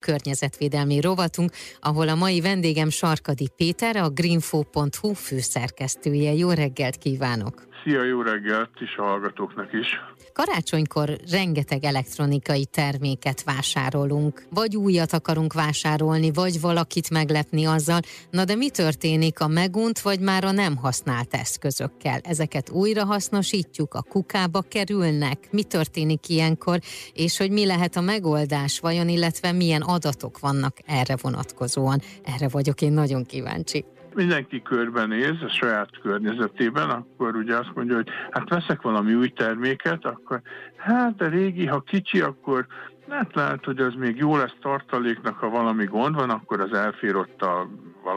környezetvédelmi 0.00 1.00
rovatunk, 1.00 1.52
ahol 1.80 2.08
a 2.08 2.14
mai 2.14 2.40
vendégem 2.40 2.90
Sarkadi 2.90 3.48
Péter, 3.56 3.96
a 3.96 4.08
greenfo.hu 4.08 5.12
főszerkesztője. 5.12 6.32
Jó 6.32 6.50
reggelt 6.50 6.96
kívánok! 6.96 7.68
Szia, 7.84 8.04
jó 8.04 8.22
reggelt 8.22 8.70
is 8.80 8.96
a 8.96 9.02
hallgatóknak 9.02 9.72
is! 9.72 9.86
Karácsonykor 10.32 11.16
rengeteg 11.30 11.84
elektronikai 11.84 12.66
terméket 12.66 13.42
vásárolunk, 13.42 14.42
vagy 14.50 14.76
újat 14.76 15.12
akarunk 15.12 15.52
vásárolni, 15.52 16.32
vagy 16.32 16.60
valakit 16.60 17.10
meglepni 17.10 17.64
azzal. 17.64 18.00
Na 18.30 18.44
de 18.44 18.54
mi 18.54 18.70
történik 18.70 19.40
a 19.40 19.46
megunt, 19.46 20.00
vagy 20.00 20.20
már 20.20 20.44
a 20.44 20.50
nem 20.50 20.76
használt 20.76 21.34
eszközökkel? 21.34 22.20
Ezeket 22.22 22.70
újra 22.70 23.04
hasznosítjuk, 23.04 23.94
a 23.94 24.02
kukába 24.02 24.60
kerülnek? 24.60 25.48
Mi 25.50 25.62
történik 25.62 26.28
ilyenkor, 26.28 26.78
és 27.12 27.36
hogy 27.36 27.50
mi 27.50 27.66
lehet 27.66 27.96
a 27.96 28.00
megoldás 28.00 28.80
vajon, 28.80 29.08
illetve 29.08 29.52
milyen 29.52 29.82
adatok 29.82 30.38
vannak 30.38 30.76
erre 30.86 31.16
vonatkozóan? 31.22 32.00
Erre 32.24 32.48
vagyok 32.48 32.82
én 32.82 32.92
nagyon 32.92 33.24
kíváncsi 33.24 33.84
mindenki 34.14 34.62
körbenéz 34.62 35.42
a 35.42 35.48
saját 35.48 35.88
környezetében, 36.02 36.90
akkor 36.90 37.36
ugye 37.36 37.56
azt 37.56 37.74
mondja, 37.74 37.94
hogy 37.94 38.08
hát 38.30 38.48
veszek 38.48 38.82
valami 38.82 39.14
új 39.14 39.28
terméket, 39.28 40.04
akkor 40.04 40.40
hát 40.76 41.20
a 41.20 41.28
régi, 41.28 41.66
ha 41.66 41.80
kicsi, 41.80 42.20
akkor 42.20 42.66
hát 43.08 43.34
lehet, 43.34 43.64
hogy 43.64 43.78
az 43.78 43.94
még 43.94 44.16
jó 44.16 44.36
lesz 44.36 44.54
tartaléknak, 44.60 45.38
ha 45.38 45.48
valami 45.48 45.84
gond 45.84 46.14
van, 46.14 46.30
akkor 46.30 46.60
az 46.60 46.72
elfér 46.72 47.16
ott 47.16 47.42
a 47.42 47.68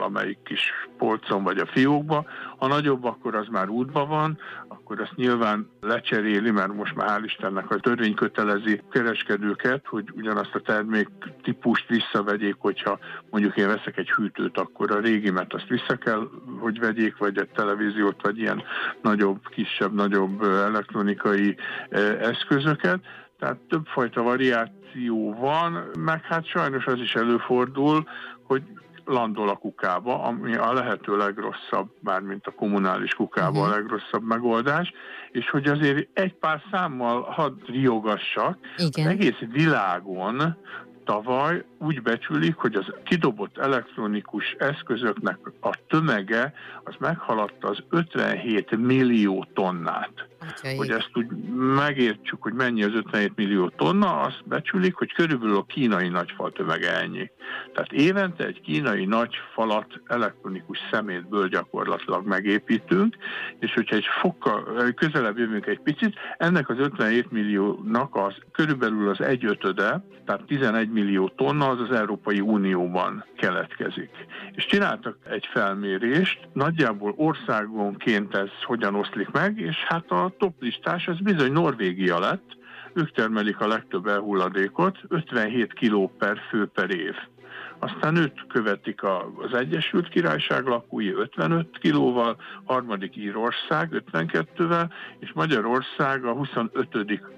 valamelyik 0.04 0.38
kis 0.44 0.72
polcon 0.98 1.44
vagy 1.44 1.58
a 1.58 1.66
fiókba. 1.66 2.26
Ha 2.58 2.68
nagyobb, 2.68 3.04
akkor 3.04 3.36
az 3.36 3.48
már 3.48 3.70
útban 3.70 4.08
van, 4.08 4.38
akkor 4.68 5.02
azt 5.02 5.16
nyilván 5.16 5.70
lecseréli, 5.82 6.52
mert 6.52 6.74
most 6.74 6.96
már 6.96 7.10
hál' 7.10 7.24
Istennek 7.26 7.72
a 7.72 7.80
törvény 7.80 8.14
kötelezi 8.14 8.82
kereskedőket, 8.92 9.86
hogy 9.88 10.10
ugyanazt 10.16 10.56
a 10.56 10.60
termék 10.60 11.10
típust 11.44 11.88
visszavegyék, 11.88 12.56
hogyha 12.58 13.00
mondjuk 13.30 13.58
én 13.58 13.68
veszek 13.68 13.98
egy 13.98 14.12
hűtőt, 14.12 14.58
akkor 14.58 14.92
a 14.92 15.00
régimet 15.00 15.54
azt 15.54 15.68
vissza 15.68 15.96
kell, 15.96 16.30
hogy 16.60 16.80
vegyék, 16.80 17.18
vagy 17.18 17.38
egy 17.38 17.50
televíziót, 17.50 18.22
vagy 18.22 18.40
ilyen 18.40 18.64
nagyobb, 19.02 19.48
kisebb, 19.50 19.94
nagyobb 19.94 20.44
elektronikai 20.44 21.56
eszközöket. 22.20 23.00
Tehát 23.40 23.58
többfajta 23.70 24.22
variáció 24.22 25.34
van, 25.34 25.84
meg 26.00 26.24
hát 26.24 26.46
sajnos 26.46 26.86
az 26.86 27.00
is 27.00 27.16
előfordul, 27.16 28.08
hogy 28.44 28.64
landol 29.06 29.50
a 29.50 29.56
kukába, 29.56 30.24
ami 30.24 30.56
a 30.56 30.74
lehető 30.74 31.18
legrosszabb, 31.18 31.90
mármint 32.00 32.48
a 32.48 32.52
kommunális 32.52 33.14
kukába 33.14 33.50
uh-huh. 33.50 33.64
a 33.64 33.68
mhm. 33.68 33.76
legrosszabb 33.76 34.24
megoldás, 34.24 34.94
és 35.32 35.50
hogy 35.50 35.68
azért 35.68 36.08
egy 36.14 36.34
pár 36.34 36.62
számmal 36.72 37.22
hadd 37.22 37.54
riogassak, 37.66 38.58
Igen. 38.78 39.06
az 39.06 39.12
egész 39.12 39.40
világon 39.52 40.58
tavaly 41.04 41.64
úgy 41.78 42.02
becsülik, 42.02 42.56
hogy 42.56 42.76
az 42.76 42.86
kidobott 43.04 43.58
elektronikus 43.58 44.56
eszközöknek 44.60 45.38
a 45.62 45.78
tömege 45.88 46.54
az 46.84 46.96
meghaladta 47.00 47.68
az 47.68 47.78
57 47.90 48.78
millió 48.78 49.48
tonnát. 49.54 50.28
Atyaik. 50.58 50.78
Hogy 50.78 50.90
ezt 50.90 51.10
úgy 51.14 51.28
megértsük, 51.76 52.42
hogy 52.42 52.54
mennyi 52.54 52.84
az 52.84 52.94
57 52.94 53.32
millió 53.36 53.70
tonna, 53.70 54.20
azt 54.20 54.44
becsülik, 54.46 54.96
hogy 54.96 55.14
körülbelül 55.14 55.56
a 55.56 55.64
kínai 55.64 56.08
nagyfal 56.08 56.52
tömege 56.52 57.00
ennyi. 57.00 57.32
Tehát 57.74 57.92
évente 57.92 58.46
egy 58.46 58.62
kínai 58.62 59.06
nagy 59.06 59.36
falat 59.54 60.02
elektronikus 60.08 60.78
szemétből 60.92 61.48
gyakorlatilag 61.48 62.28
megépítünk, 62.28 63.16
és 63.60 63.74
hogyha 63.74 63.96
egy 63.96 64.06
fokkal 64.22 64.92
közelebb 64.96 65.38
jövünk 65.38 65.66
egy 65.66 65.80
picit, 65.80 66.16
ennek 66.38 66.70
az 66.70 66.78
57 66.80 67.32
milliónak 67.32 68.16
az 68.16 68.36
körülbelül 68.52 69.10
az 69.10 69.22
egyötöde, 69.22 70.04
tehát 70.26 70.44
11 70.48 70.90
millió 70.90 71.28
tonna 71.28 71.70
az 71.70 71.80
az 71.80 71.92
Európai 71.92 72.40
Unióban 72.40 73.26
keletkezik. 73.38 74.10
És 74.52 74.66
csináltak 74.66 75.18
egy 75.30 75.50
felmérést, 75.52 76.40
nagyjából 76.54 77.14
országonként 77.18 78.36
ez 78.36 78.50
hogyan 78.64 78.96
oszlik 78.96 79.32
meg, 79.32 79.60
és 79.60 79.76
hát 79.76 80.12
a 80.12 80.34
top 80.44 80.62
listás 80.62 81.08
az 81.08 81.20
bizony 81.20 81.52
Norvégia 81.52 82.20
lett, 82.20 82.58
ők 82.94 83.12
termelik 83.12 83.60
a 83.60 83.68
legtöbb 83.68 84.08
elhulladékot, 84.08 84.98
57 85.08 85.74
kg 85.74 86.10
per 86.18 86.38
fő 86.50 86.66
per 86.66 86.90
év. 86.90 87.16
Aztán 87.84 88.16
őt 88.16 88.46
követik 88.48 89.04
az 89.04 89.54
Egyesült 89.54 90.10
Királyság 90.10 90.66
lakói 90.66 91.12
55 91.12 91.78
kilóval, 91.80 92.38
harmadik 92.64 93.16
Írország 93.16 94.04
52-vel, 94.14 94.90
és 95.20 95.32
Magyarország 95.34 96.26
a 96.26 96.32
25 96.34 96.88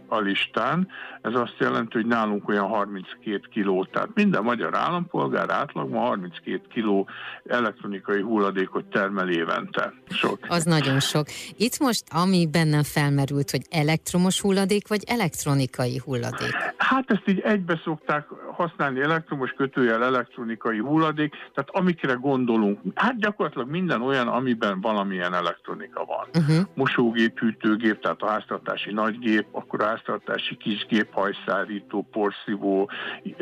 a 0.08 0.20
listán. 0.20 0.88
Ez 1.22 1.34
azt 1.34 1.56
jelenti, 1.60 1.94
hogy 1.94 2.06
nálunk 2.06 2.50
olyan 2.50 2.68
32 2.68 3.40
kiló, 3.52 3.86
tehát 3.86 4.10
minden 4.14 4.44
magyar 4.44 4.76
állampolgár 4.76 5.50
átlagban 5.50 6.02
32 6.02 6.62
kiló 6.70 7.08
elektronikai 7.46 8.22
hulladékot 8.22 8.86
termel 8.86 9.30
évente. 9.30 9.94
Sok. 10.10 10.40
Az 10.48 10.64
nagyon 10.64 11.00
sok. 11.00 11.28
Itt 11.58 11.80
most, 11.80 12.04
ami 12.12 12.48
bennem 12.52 12.84
felmerült, 12.84 13.52
hogy 13.52 13.62
elektromos 13.70 14.42
hulladék, 14.42 14.88
vagy 14.88 15.04
elektronikai 15.08 16.02
hulladék? 16.04 16.54
Hát 16.78 17.12
ezt 17.12 17.24
így 17.26 17.40
egybe 17.40 17.82
szokták 17.84 18.28
használni, 18.52 19.02
elektromos 19.02 19.52
kötőjel 19.52 20.04
elektronikai 20.04 20.35
hulladék, 20.80 21.36
tehát 21.54 21.70
amikre 21.72 22.14
gondolunk, 22.14 22.80
hát 22.96 23.20
gyakorlatilag 23.20 23.70
minden 23.70 24.02
olyan, 24.02 24.28
amiben 24.28 24.82
valamilyen 24.82 25.34
elektronika 25.34 26.06
van. 26.06 26.44
Uh-huh. 26.44 26.66
Mosógép, 26.74 27.40
hűtőgép, 27.40 28.02
tehát 28.02 28.22
a 28.22 28.30
háztartási 28.30 28.92
nagygép, 28.92 29.46
akkor 29.52 29.82
a 29.82 29.86
háztartási 29.86 30.58
kisgép, 30.58 31.14
hajszárító, 31.14 32.08
porszívó, 32.12 32.90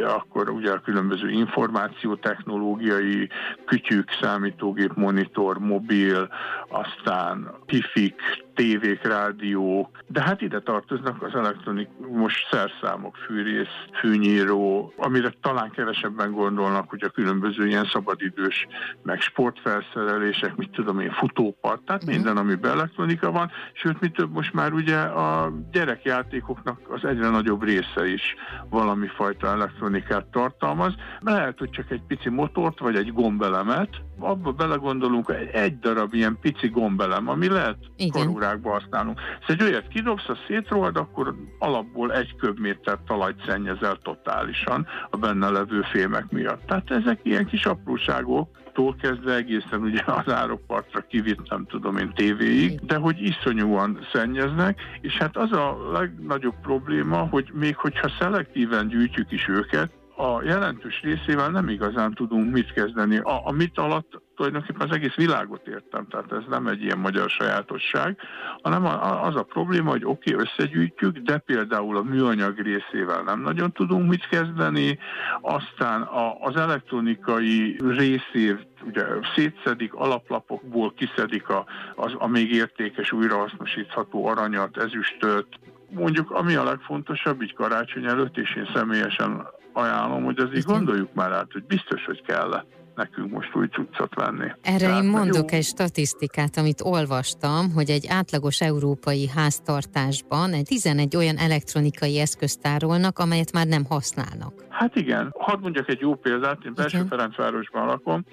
akkor 0.04 0.50
ugye 0.50 0.72
a 0.72 0.80
különböző 0.80 1.30
információtechnológiai 1.30 3.30
kütyük, 3.66 4.10
számítógép, 4.22 4.92
monitor, 4.96 5.58
mobil, 5.58 6.30
aztán 6.70 7.52
pifik, 7.66 8.22
tévék, 8.56 9.02
rádiók, 9.04 10.04
de 10.08 10.22
hát 10.22 10.42
ide 10.42 10.60
tartoznak 10.60 11.24
az 11.24 11.36
elektronikus 11.36 12.48
szerszámok, 12.52 13.16
fűrész, 13.16 13.68
fűnyíró, 14.00 14.94
amire 14.98 15.34
talán 15.42 15.72
kevesebben 15.72 16.32
gondolnak, 16.32 16.90
hogy 16.90 17.04
a 17.04 17.10
különböző 17.10 17.68
ilyen 17.68 17.86
szabadidős, 17.86 18.68
meg 19.04 19.22
sportfelszerelések, 19.22 20.56
mit 20.56 20.72
tudom 20.72 21.00
én, 21.00 21.12
futópart, 21.12 21.82
tehát 21.82 22.04
mhm. 22.04 22.12
minden, 22.12 22.38
amiben 22.38 22.72
elektronika 22.72 23.32
van, 23.32 23.52
sőt, 23.74 24.00
mi 24.00 24.10
több 24.10 24.32
most 24.34 24.54
már 24.54 24.74
ugye 24.74 24.98
a 24.98 25.54
gyerekjátékoknak 25.72 26.80
az 26.90 27.06
egyre 27.06 27.30
nagyobb 27.30 27.64
része 27.64 28.08
is 28.08 28.36
valami 28.70 29.08
fajta 29.08 29.48
elektronikát 29.48 30.26
tartalmaz. 30.26 30.94
Lehet, 31.20 31.60
hogy 31.60 31.70
csak 31.70 31.92
egy 31.92 32.02
pici 32.08 32.30
motort, 32.30 32.80
vagy 32.80 32.96
egy 32.96 33.14
gombelemet, 33.14 33.90
abba 34.20 34.52
belegondolunk, 34.52 35.30
egy, 35.30 35.48
egy 35.48 35.80
darab 35.80 36.14
ilyen 36.14 36.38
pici 36.42 36.68
gombelem, 36.68 37.30
ami 37.30 37.48
lehet 37.48 37.78
Igen 37.96 38.34
órákba 38.44 38.72
használunk. 38.72 39.20
Szóval 39.48 39.66
egy 39.66 39.72
olyat 39.72 39.88
kidobsz, 39.88 40.30
a 40.30 40.38
szétrohad, 40.48 40.98
akkor 40.98 41.36
alapból 41.60 42.14
egy 42.14 42.36
köbméter 42.36 42.98
talajt 43.08 43.44
szennyezel 43.48 43.98
totálisan 44.04 44.88
a 45.10 45.18
benne 45.18 45.50
levő 45.50 45.82
fémek 45.82 46.32
miatt. 46.32 46.66
Tehát 46.66 46.92
ezek 46.92 47.20
ilyen 47.24 47.46
kis 47.46 47.66
apróságok, 47.66 48.62
tól 48.74 48.96
kezdve 49.02 49.36
egészen 49.36 49.82
ugye 49.82 50.02
az 50.06 50.34
árokpartra 50.34 51.02
kivitt, 51.02 51.50
nem 51.50 51.66
tudom 51.66 51.98
én, 51.98 52.12
tévéig, 52.16 52.80
de 52.80 52.96
hogy 52.96 53.22
iszonyúan 53.22 54.00
szennyeznek, 54.14 54.82
és 55.02 55.18
hát 55.18 55.38
az 55.38 55.52
a 55.52 55.78
legnagyobb 55.92 56.56
probléma, 56.62 57.18
hogy 57.18 57.50
még 57.54 57.76
hogyha 57.76 58.12
szelektíven 58.20 58.88
gyűjtjük 58.88 59.32
is 59.32 59.48
őket, 59.48 59.92
a 60.16 60.44
jelentős 60.44 61.02
részével 61.02 61.50
nem 61.50 61.70
igazán 61.70 62.14
tudunk 62.14 62.52
mit 62.52 62.74
kezdeni. 62.74 63.18
A, 63.18 63.48
a 63.48 63.52
mit 63.52 63.78
alatt 63.78 64.22
tulajdonképpen 64.36 64.90
az 64.90 64.96
egész 64.96 65.14
világot 65.16 65.68
értem, 65.68 66.08
tehát 66.08 66.32
ez 66.32 66.44
nem 66.50 66.68
egy 66.68 66.84
ilyen 66.84 66.98
magyar 66.98 67.30
sajátosság, 67.30 68.18
hanem 68.62 68.86
az 69.22 69.36
a 69.36 69.44
probléma, 69.44 69.90
hogy 69.90 70.06
oké, 70.06 70.34
okay, 70.34 70.46
összegyűjtjük, 70.46 71.18
de 71.18 71.38
például 71.38 71.98
a 71.98 72.04
műanyag 72.04 72.60
részével 72.60 73.22
nem 73.22 73.42
nagyon 73.42 73.72
tudunk 73.72 74.10
mit 74.10 74.28
kezdeni, 74.28 75.00
aztán 75.42 76.02
a, 76.02 76.40
az 76.40 76.56
elektronikai 76.56 77.78
részét 77.88 78.68
ugye 78.86 79.04
szétszedik, 79.36 79.94
alaplapokból 79.94 80.94
kiszedik 80.94 81.50
a, 81.50 81.66
az, 81.96 82.14
a 82.18 82.28
még 82.28 82.52
értékes, 82.52 83.12
újrahasznosítható 83.12 84.26
aranyat, 84.28 84.78
ezüstöt, 84.78 85.48
mondjuk 85.90 86.32
ami 86.32 86.56
a 86.56 86.64
legfontosabb, 86.64 87.42
így 87.42 87.54
karácsony 87.54 88.06
előtt, 88.06 88.38
és 88.38 88.56
én 88.56 88.70
személyesen 88.74 89.48
ajánlom, 89.74 90.24
hogy 90.24 90.40
azért 90.40 90.66
gondoljuk 90.66 91.14
már 91.14 91.32
át, 91.32 91.52
hogy 91.52 91.64
biztos, 91.64 92.06
hogy 92.06 92.22
kell 92.22 92.64
nekünk 92.96 93.32
most 93.32 93.56
új 93.56 93.68
cuccot 93.68 94.16
venni. 94.16 94.52
Erre 94.62 94.78
Tehát, 94.78 95.04
én 95.04 95.10
mondok 95.10 95.52
jó. 95.52 95.58
egy 95.58 95.64
statisztikát, 95.64 96.58
amit 96.58 96.82
olvastam, 96.82 97.72
hogy 97.72 97.90
egy 97.90 98.08
átlagos 98.08 98.62
európai 98.62 99.30
háztartásban 99.36 100.54
egy 100.54 100.66
11 100.66 101.16
olyan 101.16 101.38
elektronikai 101.38 102.20
eszközt 102.20 102.62
tárolnak, 102.62 103.20
amelyet 103.20 103.52
már 103.52 103.68
nem 103.68 103.86
használnak. 103.86 104.54
Hát 104.74 104.96
igen, 104.96 105.34
hadd 105.38 105.60
mondjak 105.60 105.90
egy 105.90 106.00
jó 106.00 106.16
példát, 106.16 106.66
én 106.66 106.74
Belső 106.76 107.04
Ferencvárosban 107.10 107.86
lakom, 107.86 108.24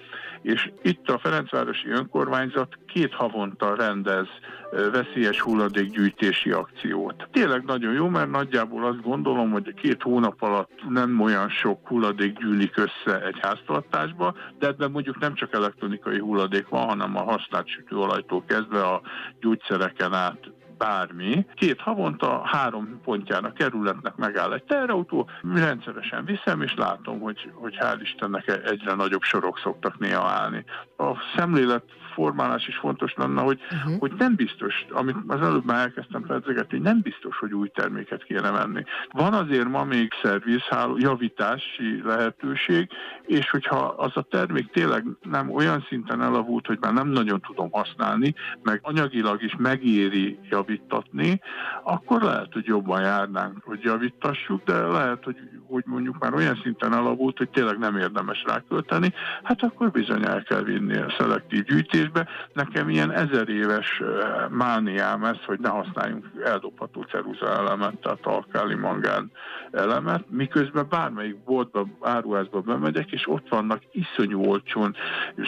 és 0.42 0.70
itt 0.82 1.08
a 1.08 1.18
Ferencvárosi 1.18 1.88
Önkormányzat 1.88 2.78
két 2.86 3.14
havonta 3.14 3.74
rendez 3.74 4.26
veszélyes 4.92 5.40
hulladékgyűjtési 5.40 6.50
akciót. 6.50 7.28
Tényleg 7.32 7.64
nagyon 7.64 7.92
jó, 7.92 8.08
mert 8.08 8.30
nagyjából 8.30 8.84
azt 8.84 9.02
gondolom, 9.02 9.50
hogy 9.50 9.74
két 9.74 10.02
hónap 10.02 10.42
alatt 10.42 10.88
nem 10.88 11.20
olyan 11.20 11.48
sok 11.48 11.88
hulladék 11.88 12.38
gyűlik 12.38 12.76
össze 12.76 13.24
egy 13.24 13.38
háztartásba, 13.40 14.34
de 14.58 14.66
ebben 14.66 14.90
mondjuk 14.90 15.18
nem 15.18 15.34
csak 15.34 15.54
elektronikai 15.54 16.18
hulladék 16.18 16.68
van, 16.68 16.88
hanem 16.88 17.16
a 17.16 17.22
használt 17.22 17.68
sütőolajtól 17.68 18.44
kezdve 18.46 18.82
a 18.82 19.00
gyógyszereken 19.40 20.12
át 20.12 20.50
bármi, 20.80 21.46
két 21.54 21.80
havonta 21.80 22.42
három 22.44 23.00
pontján 23.04 23.44
a 23.44 23.52
kerületnek 23.52 24.16
megáll 24.16 24.52
egy 24.52 24.64
teherautó, 24.64 25.28
rendszeresen 25.54 26.24
viszem, 26.24 26.62
és 26.62 26.74
látom, 26.76 27.20
hogy, 27.20 27.50
hogy 27.54 27.76
hál' 27.80 27.98
Istennek 28.02 28.60
egyre 28.64 28.94
nagyobb 28.94 29.22
sorok 29.22 29.58
szoktak 29.58 29.98
néha 29.98 30.28
állni. 30.28 30.64
A 30.96 31.12
szemlélet 31.36 31.84
formálás 32.20 32.68
is 32.68 32.76
fontos 32.76 33.14
lenne, 33.16 33.40
hogy, 33.40 33.60
uh-huh. 33.72 33.98
hogy 33.98 34.12
nem 34.18 34.34
biztos, 34.34 34.86
amit 34.90 35.16
az 35.26 35.40
előbb 35.40 35.64
már 35.64 35.78
elkezdtem 35.78 36.22
pedzegetni, 36.22 36.78
nem 36.78 37.00
biztos, 37.00 37.38
hogy 37.38 37.52
új 37.52 37.68
terméket 37.68 38.24
kéne 38.24 38.50
venni. 38.50 38.82
Van 39.10 39.32
azért 39.32 39.68
ma 39.68 39.84
még 39.84 40.12
szervizháló, 40.22 40.96
javítási 40.98 42.02
lehetőség, 42.04 42.88
és 43.26 43.50
hogyha 43.50 43.76
az 43.76 44.10
a 44.14 44.22
termék 44.22 44.70
tényleg 44.70 45.04
nem 45.22 45.50
olyan 45.50 45.86
szinten 45.88 46.22
elavult, 46.22 46.66
hogy 46.66 46.78
már 46.80 46.92
nem 46.92 47.08
nagyon 47.08 47.40
tudom 47.40 47.70
használni, 47.70 48.34
meg 48.62 48.80
anyagilag 48.82 49.42
is 49.42 49.54
megéri 49.58 50.38
javítatni, 50.50 51.40
akkor 51.82 52.22
lehet, 52.22 52.52
hogy 52.52 52.64
jobban 52.64 53.00
járnánk, 53.00 53.64
hogy 53.64 53.80
javítassuk, 53.82 54.64
de 54.64 54.78
lehet, 54.78 55.24
hogy, 55.24 55.36
hogy 55.66 55.82
mondjuk 55.86 56.18
már 56.18 56.34
olyan 56.34 56.60
szinten 56.62 56.92
elavult, 56.92 57.38
hogy 57.38 57.48
tényleg 57.48 57.78
nem 57.78 57.96
érdemes 57.96 58.44
rákölteni, 58.46 59.12
hát 59.42 59.62
akkor 59.62 59.90
bizony 59.90 60.24
el 60.24 60.42
kell 60.42 60.62
vinni 60.62 60.96
a 60.96 61.14
szelektív 61.18 61.64
gyűjtés 61.64 62.09
építésbe. 62.10 62.28
Nekem 62.52 62.88
ilyen 62.88 63.12
ezer 63.12 63.48
éves 63.48 64.02
mániám 64.50 65.24
ez, 65.24 65.36
hogy 65.46 65.58
ne 65.60 65.68
használjunk 65.68 66.26
eldobható 66.44 67.02
ceruza 67.02 67.46
elemet, 67.46 67.94
tehát 67.94 68.26
alkáli 68.26 68.74
mangán 68.74 69.30
elemet, 69.72 70.24
miközben 70.30 70.86
bármelyik 70.88 71.44
boltba, 71.44 71.86
áruházba 72.00 72.60
bemegyek, 72.60 73.12
és 73.12 73.28
ott 73.28 73.48
vannak 73.48 73.82
iszonyú 73.92 74.44
olcsón, 74.44 74.96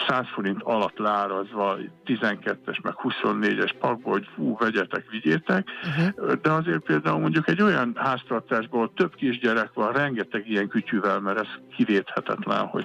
100 0.09 0.27
forint 0.35 0.63
alatt 0.63 0.99
lárazva 0.99 1.77
12-es, 2.07 2.83
meg 2.83 2.95
24-es 3.03 3.73
pakba, 3.79 4.11
hogy 4.11 4.29
fú, 4.35 4.57
vegyetek, 4.57 5.11
vigyétek, 5.11 5.69
uh-huh. 5.83 6.33
de 6.33 6.51
azért 6.51 6.81
például 6.81 7.19
mondjuk 7.19 7.49
egy 7.49 7.63
olyan 7.63 7.93
háztartásból 7.95 8.93
több 8.95 9.15
kisgyerek 9.15 9.71
van, 9.75 9.93
rengeteg 9.93 10.51
ilyen 10.51 10.69
kütyűvel, 10.69 11.21
mert 11.21 11.39
ez 11.39 11.49
kivéthetetlen, 11.77 12.67
hogy 12.67 12.85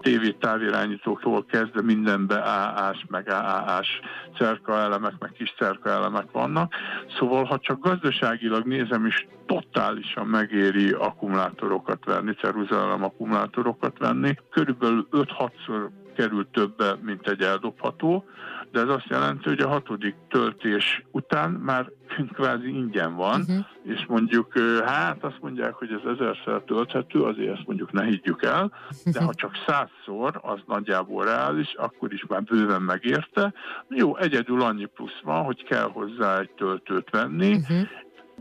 tévé 0.00 0.30
távirányítóktól 0.30 1.44
kezdve 1.44 1.82
mindenbe 1.82 2.34
AA-s, 2.34 3.01
meg 3.08 3.28
AA-s 3.28 4.00
cerkaelemek, 4.36 5.18
meg 5.18 5.32
kis 5.32 5.54
cerkaelemek 5.58 6.30
vannak. 6.32 6.74
Szóval, 7.18 7.44
ha 7.44 7.58
csak 7.58 7.80
gazdaságilag 7.80 8.66
nézem, 8.66 9.06
is 9.06 9.26
totálisan 9.46 10.26
megéri 10.26 10.90
akkumulátorokat 10.90 12.04
venni, 12.04 12.34
ceruzelem 12.34 13.04
akkumulátorokat 13.04 13.98
venni. 13.98 14.34
Körülbelül 14.50 15.08
5-6-szor 15.10 15.88
kerül 16.12 16.50
többe, 16.50 16.96
mint 17.02 17.28
egy 17.28 17.40
eldobható, 17.40 18.24
de 18.72 18.80
ez 18.80 18.88
azt 18.88 19.06
jelenti, 19.08 19.48
hogy 19.48 19.60
a 19.60 19.68
hatodik 19.68 20.14
töltés 20.28 21.04
után 21.10 21.50
már 21.50 21.90
kvázi 22.32 22.68
ingyen 22.68 23.14
van, 23.14 23.40
uh-huh. 23.40 23.64
és 23.82 24.04
mondjuk, 24.08 24.58
hát 24.84 25.24
azt 25.24 25.40
mondják, 25.40 25.74
hogy 25.74 25.92
ez 25.92 26.10
ezerszer 26.18 26.60
tölthető, 26.60 27.20
azért 27.20 27.52
ezt 27.52 27.66
mondjuk 27.66 27.92
ne 27.92 28.04
higgyük 28.04 28.42
el, 28.42 28.72
de 29.04 29.22
ha 29.22 29.34
csak 29.34 29.52
százszor, 29.66 30.40
az 30.42 30.60
nagyjából 30.66 31.24
reális, 31.24 31.74
akkor 31.74 32.12
is 32.12 32.24
már 32.28 32.42
bőven 32.42 32.82
megérte. 32.82 33.52
Jó, 33.88 34.16
egyedül 34.16 34.62
annyi 34.62 34.84
plusz 34.84 35.20
van, 35.22 35.44
hogy 35.44 35.64
kell 35.64 35.90
hozzá 35.92 36.38
egy 36.38 36.50
töltőt 36.50 37.10
venni, 37.10 37.54
uh-huh 37.54 37.88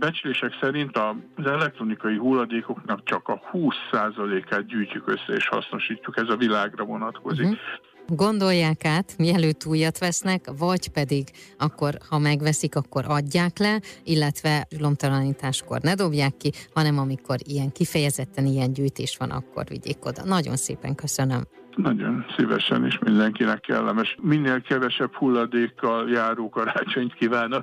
becslések 0.01 0.57
szerint 0.61 0.97
az 0.97 1.45
elektronikai 1.45 2.17
hulladékoknak 2.17 3.03
csak 3.03 3.27
a 3.27 3.41
20%-át 3.53 4.65
gyűjtjük 4.65 5.07
össze 5.07 5.33
és 5.35 5.47
hasznosítjuk, 5.47 6.17
ez 6.17 6.29
a 6.29 6.35
világra 6.35 6.83
vonatkozik. 6.83 7.45
Uh-huh 7.45 7.89
gondolják 8.15 8.85
át, 8.85 9.17
mielőtt 9.17 9.65
újat 9.65 9.97
vesznek, 9.97 10.41
vagy 10.57 10.87
pedig 10.87 11.23
akkor, 11.57 11.93
ha 12.09 12.17
megveszik, 12.19 12.75
akkor 12.75 13.03
adják 13.07 13.57
le, 13.57 13.79
illetve 14.03 14.67
lomtalanításkor 14.79 15.81
ne 15.81 15.93
dobják 15.93 16.37
ki, 16.37 16.51
hanem 16.73 16.97
amikor 16.97 17.37
ilyen 17.43 17.71
kifejezetten 17.71 18.45
ilyen 18.45 18.73
gyűjtés 18.73 19.17
van, 19.19 19.29
akkor 19.29 19.63
vigyék 19.69 20.05
oda. 20.05 20.23
Nagyon 20.25 20.55
szépen 20.55 20.95
köszönöm. 20.95 21.41
Nagyon 21.75 22.25
szívesen 22.37 22.85
is 22.85 22.99
mindenkinek 22.99 23.59
kellemes. 23.59 24.15
Minél 24.21 24.61
kevesebb 24.61 25.13
hulladékkal 25.13 26.09
járó 26.09 26.49
karácsonyt 26.49 27.13
kívánok. 27.13 27.59